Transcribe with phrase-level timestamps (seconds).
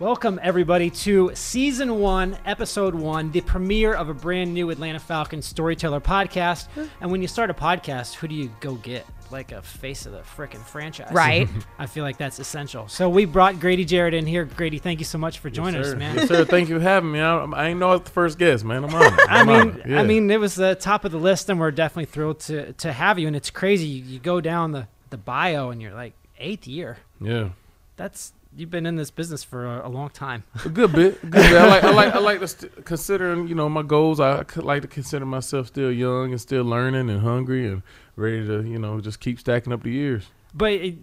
[0.00, 5.44] Welcome, everybody, to season one, episode one, the premiere of a brand new Atlanta Falcons
[5.44, 6.66] storyteller podcast.
[6.68, 6.84] Hmm.
[7.00, 9.04] And when you start a podcast, who do you go get?
[9.32, 11.10] Like a face of the frickin' franchise.
[11.12, 11.48] Right.
[11.80, 12.86] I feel like that's essential.
[12.86, 14.44] So we brought Grady Jarrett in here.
[14.44, 15.98] Grady, thank you so much for joining Yes, us, sir.
[15.98, 16.16] man.
[16.16, 16.44] Yes, sir.
[16.44, 17.20] Thank you for having me.
[17.20, 18.84] I, I ain't know I was the first guest, man.
[18.84, 19.18] I'm on.
[19.28, 20.00] I mean, yeah.
[20.00, 22.92] I mean, it was the top of the list, and we're definitely thrilled to to
[22.92, 23.26] have you.
[23.26, 23.86] And it's crazy.
[23.86, 26.98] You, you go down the the bio, and you're like eighth year.
[27.20, 27.50] yeah,
[27.96, 30.44] That's you've been in this business for a, a long time.
[30.64, 31.20] a good bit.
[31.22, 31.52] Good bit.
[31.56, 34.20] I like, I like, I like to st- considering, you know, my goals.
[34.20, 37.82] I could like to consider myself still young and still learning and hungry and
[38.16, 40.26] ready to, you know, just keep stacking up the years.
[40.54, 40.94] But it,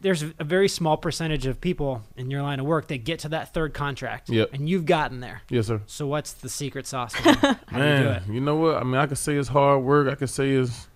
[0.00, 3.28] there's a very small percentage of people in your line of work that get to
[3.30, 4.28] that third contract.
[4.30, 4.50] Yep.
[4.52, 5.42] And you've gotten there.
[5.48, 5.80] Yes, sir.
[5.86, 7.14] So what's the secret sauce?
[7.24, 7.34] man?
[7.42, 8.22] Do you do Man, it?
[8.28, 8.76] you know what?
[8.76, 10.08] I mean, I could say it's hard work.
[10.08, 10.88] I could say it's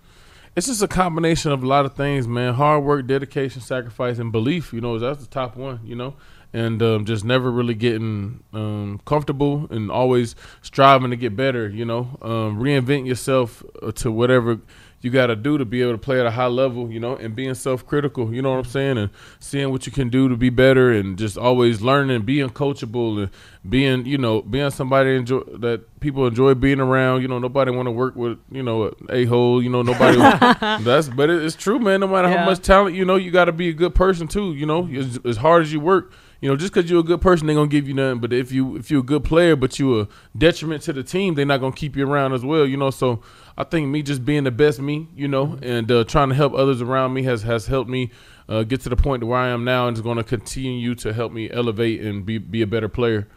[0.55, 2.53] it's just a combination of a lot of things, man.
[2.53, 4.73] Hard work, dedication, sacrifice, and belief.
[4.73, 5.79] You know, that's the top one.
[5.83, 6.15] You know,
[6.53, 11.67] and um, just never really getting um, comfortable and always striving to get better.
[11.67, 14.59] You know, um, reinvent yourself uh, to whatever
[15.01, 16.89] you got to do to be able to play at a high level.
[16.91, 18.33] You know, and being self-critical.
[18.33, 18.97] You know what I'm saying?
[18.97, 19.09] And
[19.39, 23.29] seeing what you can do to be better, and just always learning, being coachable, and
[23.67, 27.21] being you know being somebody enjoy that people enjoy being around.
[27.23, 29.61] You know, nobody want to work with you know a hole.
[29.61, 30.17] You know, nobody.
[30.83, 31.99] that's but it, it's true, man.
[32.01, 32.37] No matter Yeah.
[32.37, 34.53] how much talent you know, you got to be a good person too.
[34.53, 36.13] You know, as, as hard as you work.
[36.43, 38.19] You know, just because you're a good person, they're gonna give you nothing.
[38.19, 41.35] But if you if you're a good player, but you a detriment to the team,
[41.35, 42.67] they're not gonna keep you around as well.
[42.67, 43.21] You know, so
[43.57, 46.53] I think me just being the best me, you know, and uh, trying to help
[46.53, 48.11] others around me has has helped me
[48.49, 50.95] uh, get to the point to where I am now, and is going to continue
[50.95, 53.29] to help me elevate and be be a better player.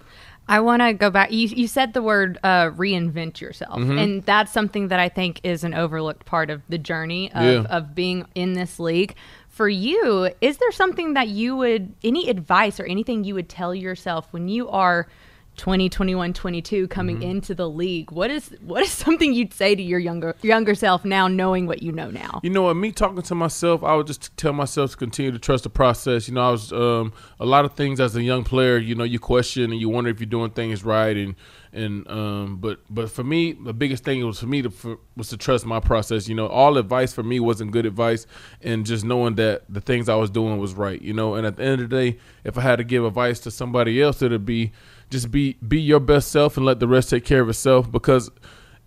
[0.49, 1.33] I want to go back.
[1.33, 3.79] You, you said the word uh, reinvent yourself.
[3.81, 3.99] Mm-hmm.
[3.99, 7.63] And that's something that I think is an overlooked part of the journey of, Yeah.
[7.63, 9.17] of being in this league.
[9.57, 13.75] For you, is there something that you would, any advice or anything you would tell
[13.75, 15.09] yourself when you are
[15.57, 17.23] 20, 21, 22 coming Mm-hmm.
[17.31, 18.11] into the league?
[18.13, 21.83] What is what is something you'd say to your younger younger self now, knowing what
[21.83, 22.41] you know now?
[22.43, 22.75] You know what?
[22.75, 26.29] Me talking to myself, I would just tell myself to continue to trust the process.
[26.29, 28.77] You know, I was um, a lot of things as a young player.
[28.79, 31.35] You know, you question and you wonder if you're doing things right, and
[31.73, 35.29] and um, but but for me, the biggest thing was for me to for, was
[35.29, 36.29] to trust my process.
[36.29, 38.27] You know, all advice for me wasn't good advice,
[38.63, 41.01] and just knowing that the things I was doing was right.
[41.01, 43.41] You know, and at the end of the day, if I had to give advice
[43.41, 44.73] to somebody else, it'd be
[45.11, 48.31] just be be your best self and let the rest take care of itself because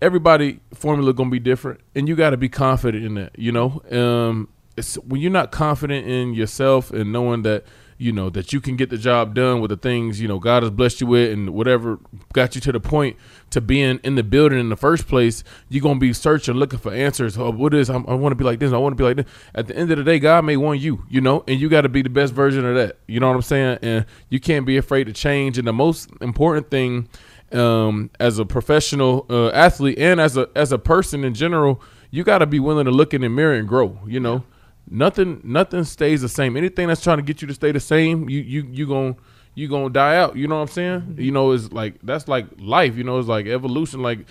[0.02, 3.82] everybody formula gonna be different and you got to be confident in that you know?
[3.90, 7.64] Um it's when you're not confident in yourself and knowing that
[8.00, 10.62] you know that you can get the job done with the things you know god
[10.62, 11.98] has blessed you with and whatever
[12.32, 13.14] got you to the point
[13.50, 16.92] to being in the building in the first place you're gonna be searching looking for
[16.92, 17.36] answers.
[17.36, 19.16] Oh, what is I'm, i want to be like this i want to be like
[19.16, 19.26] this.
[19.54, 21.82] At the end of the day god may want you you know and you got
[21.82, 22.98] to be the best version of that.
[23.06, 23.78] You know what i'm saying?
[23.82, 25.58] And you can't be afraid to change.
[25.58, 27.08] And the most important thing
[27.52, 32.24] um, as a professional uh, athlete and as a as a person in general, you
[32.24, 33.98] got to be willing to look in the mirror and grow.
[34.06, 34.44] You know,
[34.88, 36.56] nothing nothing stays the same.
[36.56, 39.16] Anything that's trying to get you to stay the same, you you you going
[39.54, 40.36] you gonna die out.
[40.36, 41.16] You know what I'm saying?
[41.18, 42.96] You know, it's like that's like life.
[42.96, 44.02] You know, it's like evolution.
[44.02, 44.26] Like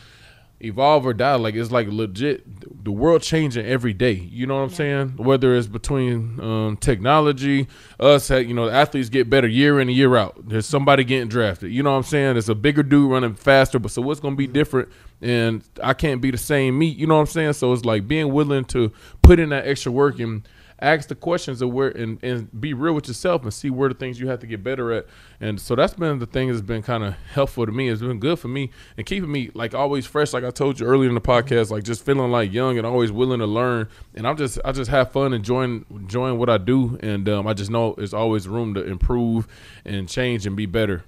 [0.60, 1.36] evolve or die.
[1.36, 2.84] Like it's like legit.
[2.84, 4.14] The world changing every day.
[4.14, 5.18] You know what I'm saying?
[5.18, 7.68] Whether it's between um, technology,
[8.00, 10.48] us, you know, the athletes get better year in and year out.
[10.48, 11.72] There's somebody getting drafted.
[11.72, 12.34] You know what I'm saying?
[12.34, 14.90] There's a bigger dude running faster, but so what's gonna be different?
[15.22, 16.98] And I can't be the same meat.
[16.98, 17.54] You know what I'm saying?
[17.54, 20.48] So it's like being willing to put in that extra work and
[20.82, 23.96] ask the questions of where and, and be real with yourself and see where the
[23.96, 25.06] things you have to get better at.
[25.40, 27.90] And so that's been the thing that's been kind of helpful to me.
[27.90, 30.34] It's been good for me and keeping me like always fresh.
[30.34, 33.12] Like I told you earlier in the podcast, like just feeling like young and always
[33.12, 33.90] willing to learn.
[34.16, 36.98] And I'm just I just have fun enjoying enjoying what I do.
[37.02, 39.48] And um, I just know there's always room to improve
[39.86, 41.04] and change and be better.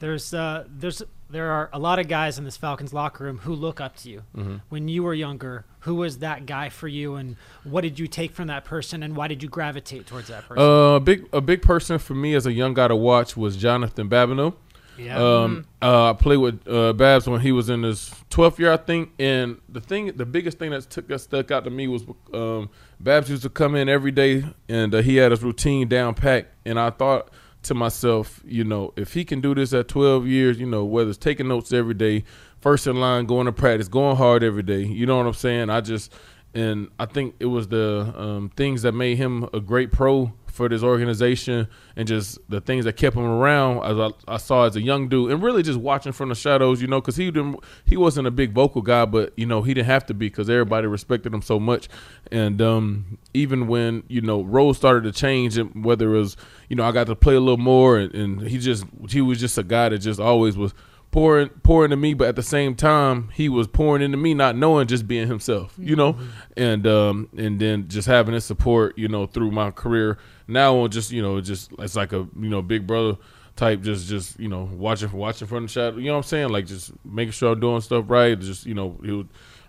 [0.00, 3.54] There's uh, there's there are a lot of guys in this Falcons locker room who
[3.54, 4.22] look up to you.
[4.36, 4.56] Mm-hmm.
[4.68, 8.32] When you were younger, who was that guy for you, and what did you take
[8.32, 10.62] from that person, and why did you gravitate towards that person?
[10.62, 13.56] Uh, a big a big person for me as a young guy to watch was
[13.56, 14.54] Jonathan Babineaux.
[14.96, 15.18] yeah.
[15.18, 18.78] Um, uh, I played with uh, Babs when he was in his 12th year, I
[18.78, 19.10] think.
[19.18, 22.70] And the thing, the biggest thing that took that stuck out to me was um,
[22.98, 26.52] Babs used to come in every day, and uh, he had his routine down packed.
[26.64, 27.30] And I thought
[27.68, 31.08] to myself, you know, if he can do this at 12 years, you know, whether
[31.08, 32.24] it's taking notes every day,
[32.60, 35.70] first in line, going to practice, going hard every day, you know what I'm saying?
[35.70, 36.12] I just,
[36.54, 40.68] and I think it was the um, things that made him a great pro for
[40.68, 43.84] this organization and just the things that kept him around.
[43.84, 46.82] As I, I saw as a young dude, and really just watching from the shadows,
[46.82, 49.72] you know, because he didn't he wasn't a big vocal guy, but you know he
[49.72, 51.88] didn't have to be because everybody respected him so much.
[52.32, 56.36] And um, even when you know roles started to change, and whether it was
[56.68, 59.38] you know I got to play a little more, and, and he just he was
[59.38, 60.74] just a guy that just always was
[61.10, 64.56] pouring pouring into me, but at the same time he was pouring into me, not
[64.56, 66.28] knowing just being himself, you know, Mm-hmm.
[66.56, 70.18] and um and then just having his support, you know, through my career.
[70.46, 73.16] Now on just you know just it's like a you know big brother
[73.56, 76.48] type, just just you know watching watching from the shadow, you know what I'm saying,
[76.50, 78.38] like just making sure I'm doing stuff right.
[78.38, 79.28] Just you know he would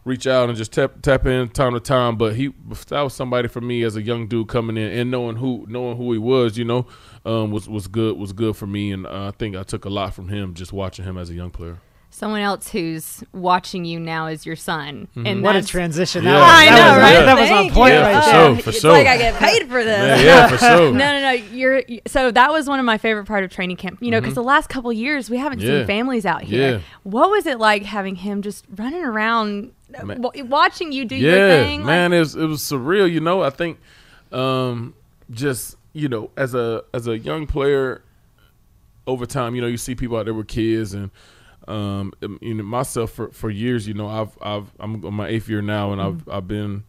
[0.09, 2.17] reach out and just tap tap in time to time.
[2.17, 2.53] But he
[2.87, 5.95] that was somebody for me as a young dude coming in and knowing who knowing
[5.95, 6.87] who he was, you know,
[7.25, 10.13] um, was was good was good for me, and I think I took a lot
[10.13, 11.79] from him just watching him as a young player.
[12.19, 15.25] Someone else who's watching you now is your son, Mm-hmm.
[15.25, 16.25] and What a transition!
[16.25, 16.33] Yeah.
[16.33, 17.25] That was, I that know, was, right?
[17.25, 17.99] That was on point you.
[18.01, 18.45] right For there.
[18.55, 18.91] sure, for it's sure.
[18.91, 19.97] like I get paid for this.
[19.99, 20.91] Man, yeah, for sure.
[20.91, 21.31] No, no, no.
[21.31, 23.99] You're so that was one of my favorite part of training camp.
[24.01, 25.67] You know, because the last couple years we haven't Mm-hmm.
[25.69, 25.77] Yeah.
[25.79, 26.71] seen families out here.
[26.73, 26.79] Yeah.
[27.03, 30.21] What was it like having him just running around, uh, Man.
[30.49, 31.85] watching you do your yeah, thing?
[31.85, 33.09] man, it was it was surreal.
[33.09, 33.79] You know, I think
[34.33, 34.93] um,
[35.31, 38.03] just you know as a as a young player
[39.07, 41.11] over time, you know, you see people out there with kids and.
[41.69, 45.47] Um, you know, myself for, for years, you know, I've I've I'm on my eighth
[45.47, 46.83] year now, and I've I've been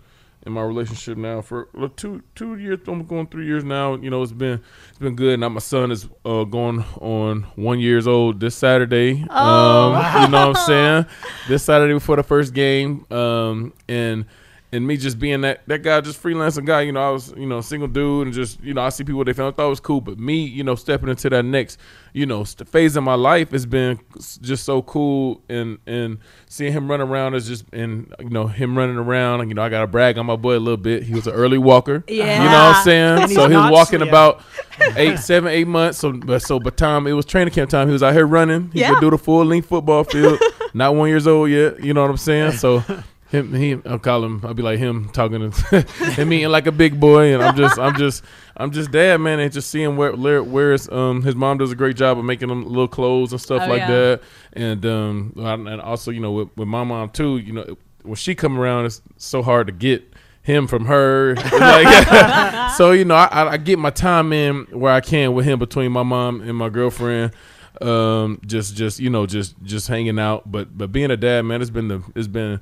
[0.46, 2.80] in my relationship now for well, two two years.
[2.86, 3.94] I'm going three years now.
[3.96, 5.38] You know, it's been it's been good.
[5.40, 9.24] Now my son is uh, going on one years old this Saturday.
[9.28, 9.92] Oh.
[9.92, 11.06] um, you know what I'm saying?
[11.48, 14.24] This Saturday before the first game, um, and
[14.72, 16.82] and me just being that that guy, just freelancing guy.
[16.82, 19.24] You know, I was you know single dude, and just you know I see people
[19.24, 21.78] they found I thought it was cool, but me, you know, stepping into that next
[22.12, 23.98] you know st- phase of my life has been
[24.40, 28.76] just so cool, and and seeing him run around is just and you know him
[28.78, 29.48] running around.
[29.48, 31.02] You know, I got to brag on my boy a little bit.
[31.02, 32.04] He was an early walker.
[32.20, 32.42] Yeah.
[32.42, 33.28] you know what I'm saying.
[33.34, 34.42] So he was walking about
[34.96, 35.98] eight, seven, eight months.
[35.98, 38.70] So, but so, by time it was training camp time, he was out here running.
[38.72, 38.90] He Yeah.
[38.94, 40.38] could do the full length football field.
[40.74, 41.82] Not one years old yet.
[41.82, 42.52] You know what I'm saying?
[42.52, 42.82] So,
[43.30, 44.40] him, he, I'll call him.
[44.44, 45.80] I'll be like him talking to
[46.16, 48.24] him eating like a big boy, and I'm just, I'm just,
[48.56, 51.96] I'm just dad, man, and just seeing where, where, um, his mom does a great
[51.96, 53.88] job of making him little clothes and stuff Oh, like yeah.
[53.90, 54.22] that,
[54.52, 58.34] and um, and also, you know, with, with my mom too, you know, when she
[58.34, 60.12] come around, it's so hard to get
[60.42, 61.34] him from her.
[61.52, 65.44] Like, so you know, I, I- I get my time in where I can with
[65.44, 67.32] him between my mom and my girlfriend.
[67.80, 70.50] Um, just just you know, just just hanging out.
[70.50, 72.60] But but being a dad, man, it's been the it's been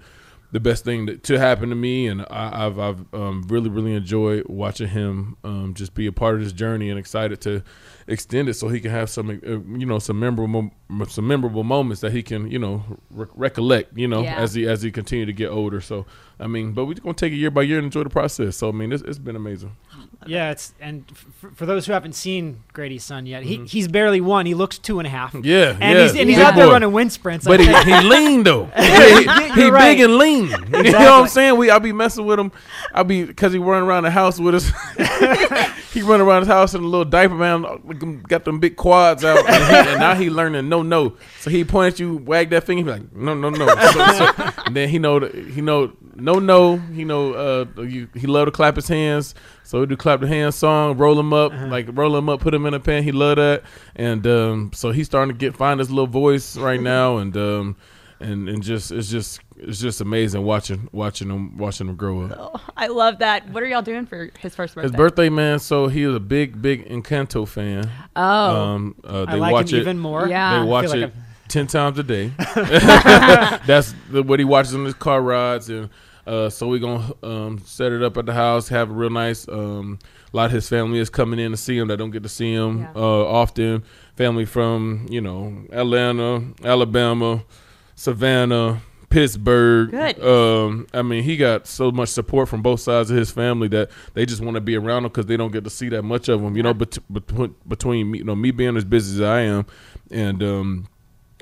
[0.50, 3.94] the best thing that, to happen to me, and I, I've I've um, really really
[3.94, 7.62] enjoyed watching him um, just be a part of this journey, and excited to
[8.06, 9.34] extend it so he can have some uh,
[9.78, 10.70] you know some memorable
[11.08, 14.36] some memorable moments that he can you know re- recollect you know Yeah.
[14.36, 15.80] as he as he continue to get older.
[15.82, 16.06] So
[16.40, 18.56] I mean, but we're gonna take it year by year and enjoy the process.
[18.56, 19.76] So I mean, it's, it's been amazing.
[20.26, 24.20] Yeah, it's and f- for those who haven't seen Grady's son yet, he, he's barely
[24.20, 24.46] one.
[24.46, 25.32] He looks two and a half.
[25.32, 25.44] Mm-hmm.
[25.46, 26.72] Yeah, and yeah, he's and he's big out there boy.
[26.72, 27.46] running wind sprints.
[27.46, 28.64] I But he, he lean though.
[28.76, 29.92] he he You're right.
[29.96, 30.48] big and lean.
[30.48, 31.56] You know what I'm saying?
[31.56, 32.50] We I be messing with him.
[32.92, 34.68] I'll be because he running around the house with us.
[35.92, 38.22] he running around his house in a little diaper man.
[38.28, 41.16] Got them big quads out, and, he, and now he learning no no.
[41.40, 43.66] So he point at you, wag that finger, he be like no no no.
[43.68, 46.76] So, so- and then he know that- he know no no.
[46.76, 47.32] He know
[47.76, 49.34] uh you, he love to clap his hands.
[49.64, 52.54] So we do clap the hands song, roll him up, like roll him up, put
[52.54, 53.02] him in a pan.
[53.02, 53.62] He love that,
[53.96, 57.76] and um, so he's starting to get find his little voice right now, and um,
[58.20, 62.36] and and just it's just it's just amazing watching watching him watching him grow up.
[62.38, 63.48] Oh, I love that.
[63.50, 64.88] What are y'all doing for his first birthday?
[64.88, 65.58] His birthday, man.
[65.58, 67.90] So he was a big big Encanto fan.
[68.16, 68.22] Oh,
[68.56, 69.82] Um, uh, I they like watch him it.
[69.82, 70.26] even more.
[70.26, 70.60] Yeah.
[70.60, 72.32] They watch feel like it I'm- ten times a day.
[73.66, 75.88] That's the, what he watches on his car rides, and
[76.28, 79.48] uh, so we're gonna um, set it up at the house, have a real nice.
[79.48, 79.98] Um,
[80.32, 82.28] a lot of his family is coming in to see him that don't get to
[82.28, 82.92] see him Yeah.
[82.94, 83.82] uh, often.
[84.16, 87.42] Family from you know Atlanta, Alabama,
[87.94, 88.80] Savannah.
[89.10, 89.90] Pittsburgh.
[89.90, 90.22] Good.
[90.22, 93.90] Um, I mean, he got so much support from both sides of his family that
[94.12, 96.28] they just want to be around him because they don't get to see that much
[96.28, 96.54] of him.
[96.58, 99.64] You know, bet- between between me, you know, me being as busy as I am,
[100.10, 100.88] and um,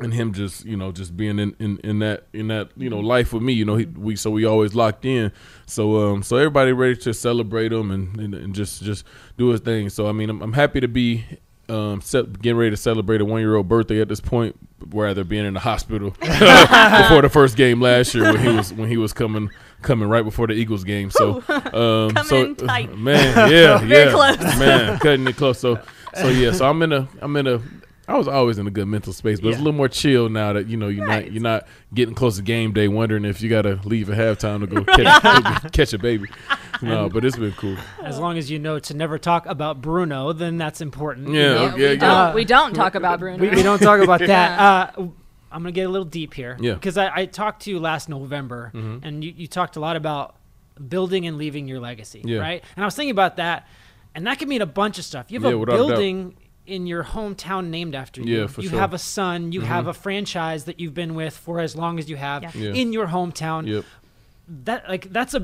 [0.00, 2.98] and him just you know just being in, in, in that in that you know
[2.98, 5.32] life with me you know he, we so we always locked in.
[5.66, 9.04] So um so everybody ready to celebrate him and, and, and just just
[9.38, 9.88] do his thing.
[9.88, 11.24] So I mean I'm, I'm happy to be
[11.68, 14.56] um ce- getting ready to celebrate a one year old birthday at this point
[14.90, 18.88] rather being in the hospital before the first game last year when he was when
[18.88, 19.50] he was coming
[19.82, 21.10] coming right before the Eagles game.
[21.10, 22.54] So um so
[22.96, 24.58] man yeah Very yeah close.
[24.58, 25.58] man cutting it close.
[25.58, 25.80] So
[26.14, 27.62] so yeah so I'm in a I'm in a
[28.08, 30.52] I was always in a good mental space, but it's a little more chill now
[30.52, 31.24] that you know you're Right.
[31.24, 34.16] not you're not getting close to game day, wondering if you got to leave at
[34.16, 36.28] halftime to go catch, catch a baby.
[36.82, 37.76] No, but it's been cool.
[38.02, 41.28] As long as you know to never talk about Bruno, then that's important.
[41.28, 41.62] you Yeah, know?
[41.64, 41.94] yeah, we, yeah.
[41.96, 43.38] Don't, Uh, we don't talk about Bruno.
[43.38, 44.60] We, we don't talk about that.
[44.60, 45.02] Uh,
[45.50, 46.56] I'm gonna get a little deep here.
[46.60, 46.74] Yeah.
[46.74, 49.00] Because I, I talked to you last November, Mhm.
[49.04, 50.36] and you, you talked a lot about
[50.88, 52.20] building and leaving your legacy.
[52.24, 52.38] Yeah.
[52.40, 52.62] Right.
[52.76, 53.66] And I was thinking about that,
[54.14, 55.30] and that could mean a bunch of stuff.
[55.30, 56.34] You have Yeah, a without a building
[56.66, 58.40] in your hometown named after you.
[58.40, 58.78] Yeah, for you sure.
[58.78, 59.52] have a son.
[59.52, 59.88] You have Mhm.
[59.90, 62.50] a franchise that you've been with for as long as you have Yeah.
[62.54, 62.70] Yeah.
[62.72, 63.66] in your hometown.
[63.66, 63.84] Yep,
[64.64, 65.40] That like that's a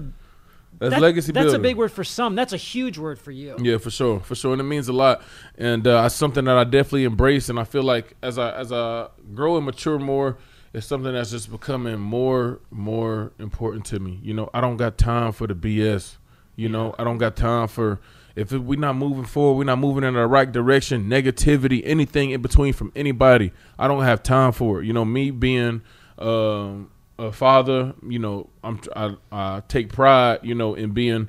[0.79, 1.61] that's that- legacy That's building.
[1.61, 2.35] a big word for some.
[2.35, 3.57] That's a huge word for you.
[3.61, 5.23] Yeah, for sure, for sure, and it means a lot,
[5.59, 7.49] and uh, it's something that I definitely embrace.
[7.49, 10.39] And I feel like as I as I grow and mature more,
[10.73, 14.19] it's something that's just becoming more more important to me.
[14.23, 16.17] You know, I don't got time for the BS.
[16.57, 18.01] You know, I don't got time for
[18.35, 21.09] if we're not moving forward, we're not moving in the right direction.
[21.09, 24.87] Negativity, anything in between from anybody, I don't have time for it.
[24.87, 25.83] You know, me being.
[26.19, 31.29] Um, a father, you know, I'm I, I take pride, you know, in being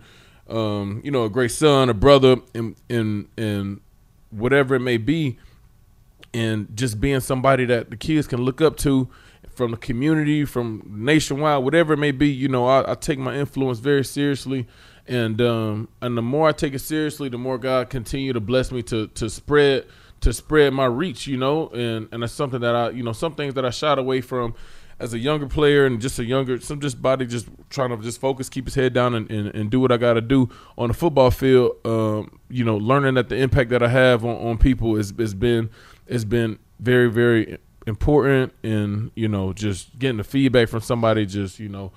[0.50, 3.82] um, you know, a great son, a brother, and and and
[4.30, 5.38] whatever it may be,
[6.34, 9.10] and just being somebody that the kids can look up to
[9.56, 12.30] from the community, from nationwide, whatever it may be.
[12.30, 14.68] You know, I, I take my influence very seriously,
[15.08, 18.72] and um, and the more I take it seriously, the more God continue to bless
[18.72, 19.86] me to to spread
[20.22, 21.28] to spread my reach.
[21.28, 23.98] You know, and and that's something that I you know some things that I shied
[23.98, 24.56] away from
[25.00, 28.22] as a younger player and just a younger some just body just trying to just
[28.22, 30.88] focus keep his head down and, and, and do what i got to do on
[30.88, 34.58] the football field um, you know learning that the impact that i have on, on
[34.58, 35.70] people is has been
[36.10, 41.60] has been very very important and you know just getting the feedback from somebody just
[41.60, 41.92] you know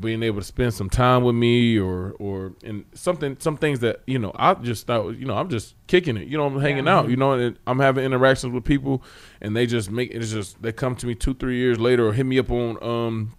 [0.00, 4.00] being able to spend some time with me or or and something some things that
[4.06, 6.86] you know I just thought you know I'm just kicking it you know I'm hanging
[6.86, 6.98] Yeah.
[6.98, 9.02] out you know and I'm having interactions with people
[9.40, 12.12] and they just make it's just they come to me two three years later or
[12.12, 13.36] hit me up on um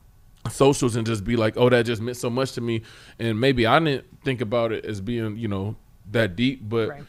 [0.49, 2.81] socials and just be like oh that just meant so much to me
[3.19, 5.75] and maybe I didn't think about it as being you know
[6.11, 7.03] that deep but Right.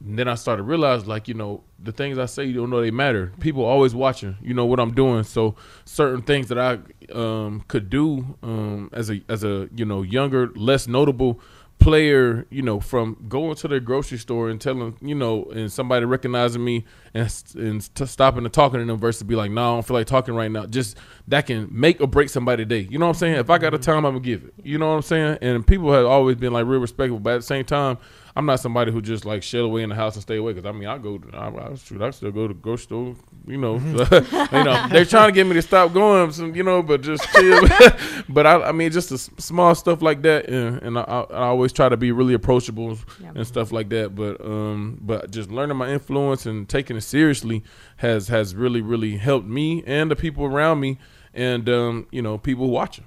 [0.00, 2.90] Then I started realize, like, you know, the things I say, you don't know they
[2.90, 3.32] matter.
[3.40, 5.24] People always watching, you know, what I'm doing.
[5.24, 6.78] So certain things that I
[7.12, 11.40] um, could do um, as a as a you know younger, less notable
[11.78, 16.06] player, you know, from going to the grocery store and telling, you know, and somebody
[16.06, 16.84] recognizing me
[17.14, 20.06] and and stopping and talking to them versus be like, no, I don't feel like
[20.06, 20.66] talking right now.
[20.66, 20.96] Just
[21.28, 22.88] that can make or break somebody's day.
[22.90, 23.36] You know what I'm saying?
[23.36, 24.54] If I got the time, I'm gonna give it.
[24.64, 25.38] You know what I'm saying?
[25.40, 27.98] And people have always been like real respectful, but at the same time.
[28.36, 30.54] I'm not somebody who just like shell away in the house and stay away.
[30.54, 33.14] Because I mean, I go, I, I, shoot, I still go to the grocery store.
[33.46, 36.32] You know, you know, they're trying to get me to stop going.
[36.32, 37.62] Some, you know, but just chill.
[38.28, 41.20] but I, I mean, just the s- small stuff like that, and, and I, I
[41.20, 43.30] I always try to be really approachable Yeah.
[43.36, 44.16] and stuff like that.
[44.16, 47.62] But um, but just learning my influence and taking it seriously
[47.98, 50.98] has has really really helped me and the people around me,
[51.32, 53.04] and um, you know, people watching.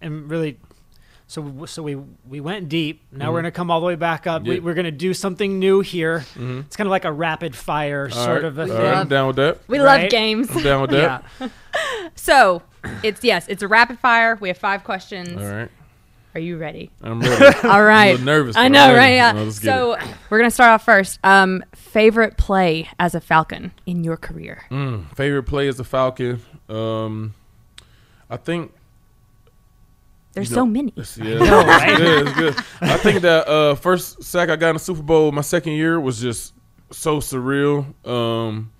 [0.00, 0.58] and really
[1.26, 1.94] so so we
[2.28, 3.42] we went deep now we're Mhm.
[3.42, 4.60] going to come all the way back up we, Yeah.
[4.60, 6.60] we're going to do something new here Mm-hmm.
[6.66, 8.96] it's kind of like a rapid fire All sort right, of a all thing right,
[8.98, 9.58] I'm down with that.
[9.66, 10.02] We Right?
[10.02, 10.50] love games.
[10.50, 11.24] I'm down with that.
[11.40, 11.48] yeah
[12.14, 12.62] So
[13.02, 14.36] it's yes, it's a rapid fire.
[14.40, 15.40] We have five questions.
[15.40, 15.70] All right,
[16.34, 16.90] Are you ready?
[17.02, 17.58] I'm ready.
[17.68, 18.18] All right.
[18.20, 19.14] nervous, I know, right?
[19.14, 19.32] Yeah.
[19.34, 19.98] Well, so
[20.30, 21.18] we're gonna start off first.
[21.22, 24.64] Um, favorite play as a Falcon in your career?
[24.70, 26.40] Mm, favorite play as a Falcon.
[26.70, 27.34] Um,
[28.30, 28.72] I think
[30.32, 30.94] There's You so many.
[30.96, 31.96] It's, yeah, know, it's right?
[31.98, 32.26] good.
[32.28, 32.56] It's good.
[32.80, 36.00] I think that uh, first sack I got in the Super Bowl my second year
[36.00, 36.54] was just
[36.90, 38.72] so surreal, um,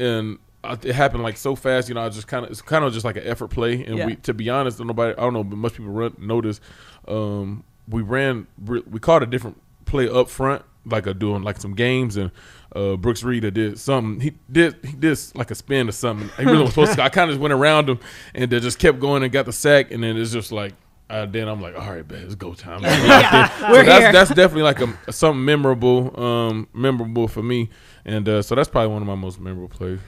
[0.00, 1.88] and I, it happened like so fast.
[1.88, 3.84] You know, I just kind of it's kind of just like an effort play.
[3.84, 4.06] And Yeah.
[4.06, 6.60] we, to be honest, nobody I don't know, but most people run, notice.
[7.08, 11.74] Um, we ran we called a different play up front, like a doing like some
[11.74, 12.30] games and.
[12.72, 14.20] Uh, Brooks Reed did something.
[14.20, 16.30] He did he did like a spin or something.
[16.36, 17.02] He really was supposed to.
[17.02, 17.98] I kind of just went around him
[18.32, 19.90] and then just kept going and got the sack.
[19.90, 20.74] And then it's just like
[21.10, 22.82] uh, then I'm like, all right, man, it's go time.
[23.58, 27.70] so We're that's that's definitely like a something memorable, um, memorable for me,
[28.04, 29.98] and uh, so that's probably one of my most memorable plays.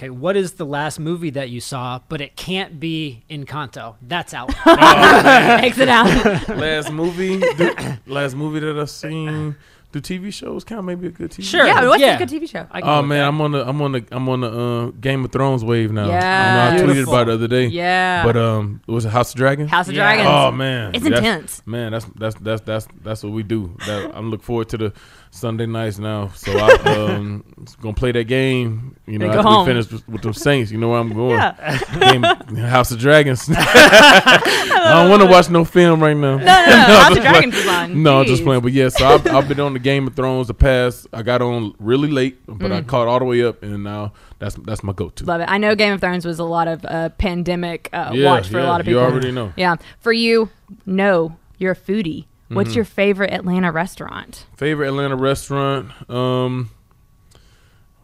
[0.00, 4.32] Okay what is the last movie that you saw but it can't be Encanto that's
[4.32, 6.06] out Exit out.
[6.48, 7.74] last movie, do,
[8.06, 9.56] last movie that I've seen.
[9.92, 10.86] Do TV shows count?
[10.86, 11.42] Maybe a good TV.
[11.42, 11.66] Sure.
[11.66, 12.14] yeah, what's Yeah.
[12.14, 12.64] a good TV show?
[12.70, 13.26] I Oh man.
[13.26, 16.06] I'm on the I'm on the I'm on the uh, Game of Thrones wave now.
[16.06, 16.70] Yeah.
[16.72, 17.66] I, know I tweeted about it the other day.
[17.66, 18.24] Yeah.
[18.24, 19.66] But um, was it House of Dragon?
[19.66, 20.02] House of Yeah.
[20.14, 20.28] Dragons.
[20.30, 21.62] Oh man, it's That's- intense.
[21.66, 23.76] Man, that's that's that's that's that's what we do.
[23.86, 24.92] That, I'm looking forward to the
[25.32, 26.28] Sunday nights now.
[26.34, 26.72] So I
[27.14, 27.44] um
[27.80, 28.96] gonna play that game.
[29.06, 29.66] You know, after home.
[29.66, 30.70] we finish with, with them Saints.
[30.72, 31.38] You know where I'm going.
[31.38, 31.78] Yeah.
[32.12, 32.22] Game,
[32.56, 33.48] House of Dragons.
[33.52, 36.36] I don't want to watch no film right now.
[36.36, 37.00] No, no, no.
[37.00, 38.02] House of Dragons is on.
[38.02, 38.62] No, I'll just playing.
[38.62, 41.06] But yeah, so I've, I've been on the Game of Thrones the past.
[41.12, 42.76] I got on really late, but Mm.
[42.76, 45.24] I caught all the way up, and now that's that's my go-to.
[45.24, 45.46] Love it.
[45.50, 48.58] I know Game of Thrones was a lot of uh, pandemic uh, Yeah, watch for
[48.60, 49.00] a lot of people.
[49.00, 49.52] you already know.
[49.56, 49.76] Yeah.
[49.98, 50.50] For you,
[50.86, 52.26] no, you're a foodie.
[52.50, 52.74] What's Mhm.
[52.76, 54.46] your favorite Atlanta restaurant?
[54.56, 55.90] Favorite Atlanta restaurant?
[56.10, 56.70] Um,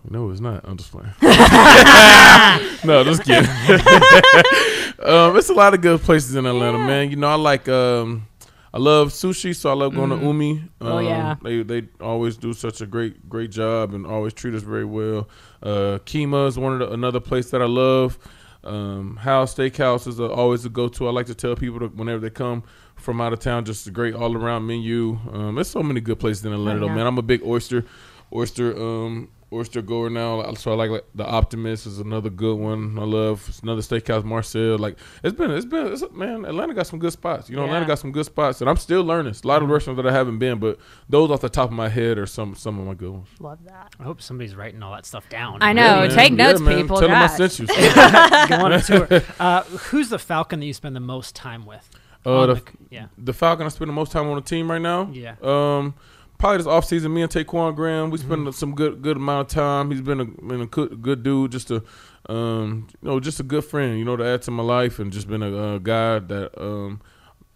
[0.09, 0.65] no, it's not.
[0.65, 1.13] I'm just playing.
[2.85, 3.51] no, just kidding.
[5.05, 6.87] um, it's a lot of good places in Atlanta, Yeah.
[6.87, 7.11] man.
[7.11, 7.69] You know, I like.
[7.69, 8.27] Um,
[8.75, 10.59] I love sushi, so I love going to Umi.
[10.83, 11.37] Um, Oh, yeah.
[11.43, 15.29] they they always do such a great great job and always treat us very well.
[15.63, 18.19] Uh, Kyma is one of the, another place that I love.
[18.67, 21.07] Um, Hal's Steakhouse is a, always a go to.
[21.09, 22.63] I like to tell people that whenever they come
[22.97, 25.19] from out of town, just a great all around menu.
[25.33, 26.95] Um, there's so many good places in Atlanta, Oh, though, yeah.
[26.95, 27.07] man.
[27.07, 27.85] I'm a big oyster
[28.33, 30.53] oyster um oyster goer now.
[30.55, 32.99] So I like, like the Optimist is another good one.
[32.99, 34.79] I love it's another steakhouse Marcel.
[34.79, 36.45] Like it's been it's been it's, man.
[36.45, 37.49] Atlanta got some good spots.
[37.49, 39.31] You know, Atlanta got some good spots, and I'm still learning.
[39.31, 41.77] It's a lot of restaurants that I haven't been, but those off the top of
[41.77, 43.29] my head are some some of my good ones.
[43.41, 43.95] Love that.
[44.01, 45.59] I hope somebody's writing all that stuff down.
[45.63, 46.03] I know.
[46.05, 46.81] Yeah, take notes, Yeah, man.
[46.83, 46.99] people.
[46.99, 47.37] Tell them I Gosh.
[47.37, 47.67] sent you.
[48.49, 49.07] Go on a tour.
[49.39, 51.89] Uh, who's the Falcon that you spend the most time with?
[52.25, 53.07] Uh, the, the- yeah.
[53.19, 55.09] the Falcon I spend the most time on the team right now.
[55.13, 55.37] Yeah.
[55.43, 55.95] Um,
[56.39, 58.51] probably this offseason, me and Ta'Quon Graham, we spend Mm-hmm.
[58.53, 59.91] some good good amount of time.
[59.91, 61.83] He's been a been a good, good dude, just a
[62.29, 65.13] um, you know, just a good friend, you know, to add to my life, and
[65.13, 67.01] just been a uh, guy that um,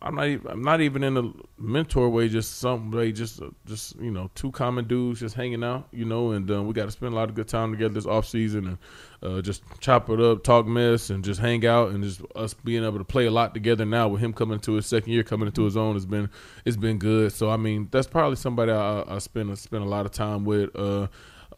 [0.02, 3.50] I'm not even, I'm not even in a mentor way, just some way, just uh,
[3.66, 6.86] just you know, two common dudes just hanging out, you know, and um, we got
[6.86, 8.78] to spend a lot of good time together this off season and
[9.22, 12.82] uh, just chop it up, talk mess, and just hang out, and just us being
[12.82, 15.46] able to play a lot together now with him coming into his second year, coming
[15.46, 16.30] into his own has been
[16.64, 17.32] it's been good.
[17.32, 20.74] So I mean, that's probably somebody I, I spend spend a lot of time with.
[20.74, 21.08] Uh,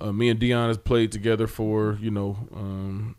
[0.00, 3.14] uh, me and Deion has played together for you know um,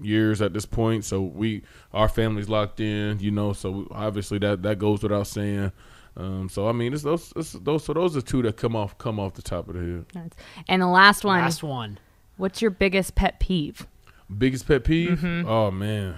[0.00, 1.62] years at this point, so we
[1.92, 3.52] our family's locked in, you know.
[3.52, 5.72] So obviously that that goes without saying.
[6.16, 8.96] Um, so I mean, it's those it's those so those are two that come off
[8.98, 10.04] come off the top of the head.
[10.14, 10.30] Nice.
[10.68, 11.40] And the last one.
[11.40, 11.98] Last one.
[12.36, 13.86] What's your biggest pet peeve?
[14.38, 15.18] Biggest pet peeve?
[15.18, 15.48] Mm-hmm.
[15.48, 16.16] Oh man,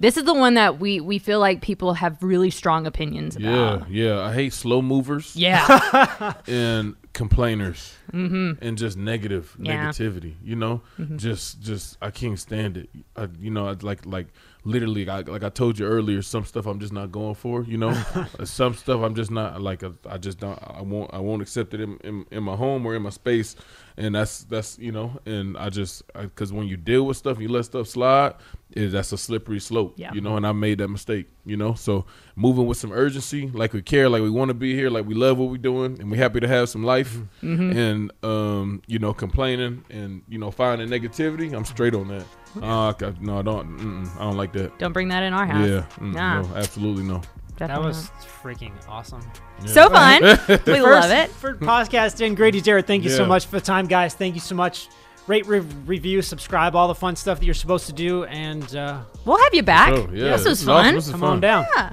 [0.00, 3.88] This is the one that we we feel like people have really strong opinions about.
[3.90, 4.20] yeah, yeah.
[4.20, 6.34] I hate slow movers Yeah.
[6.48, 9.64] and complainers and just negative Mm-hmm.
[9.66, 9.90] Yeah.
[9.90, 10.02] Mm-hmm.
[10.02, 10.34] negativity.
[10.44, 10.82] You know,
[11.16, 12.88] just just I can't stand it.
[13.16, 14.28] I, you know, I'd like like
[14.64, 17.64] literally I, like I told you earlier, some stuff I'm just not going for.
[17.64, 17.92] You know,
[18.44, 21.74] some stuff I'm just not like I, I just don't I won't I won't accept
[21.74, 23.56] it in, in in my home or in my space.
[23.96, 27.48] And that's that's you know, and I just because when you deal with stuff, you
[27.48, 28.34] let stuff slide.
[28.76, 29.94] Is that's a slippery slope.
[29.96, 30.12] Yeah.
[30.12, 31.28] You know, and I made that mistake.
[31.44, 34.74] You know, so moving with some urgency, like we care, like we want to be
[34.74, 37.16] here, like we love what we're doing, and we're happy to have some life.
[37.40, 42.24] And um, you know, complaining and you know finding negativity, I'm straight on that.
[42.62, 44.06] Uh, no, I don't.
[44.18, 44.78] I don't like that.
[44.78, 45.68] Don't bring that in our house.
[45.68, 46.42] Yeah, Nah.
[46.42, 47.22] no, absolutely no.
[47.58, 48.10] That Definitely was
[48.42, 49.20] freaking awesome.
[49.60, 49.68] not.
[49.70, 50.20] so fun.
[50.66, 51.30] we love it.
[51.30, 54.12] For podcast and Grady Jarrett, thank you so much for the time, guys.
[54.14, 54.88] Thank you so much.
[55.26, 59.00] Rate, re- review, subscribe, all the fun stuff that you're supposed to do, and uh,
[59.24, 59.94] We'll have you back.
[59.94, 60.84] So, yeah, this was is awesome.
[60.84, 60.94] fun.
[60.94, 61.30] This is come fun.
[61.30, 61.66] on down.
[61.76, 61.92] Yeah.